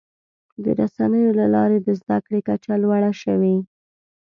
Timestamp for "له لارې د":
1.39-1.87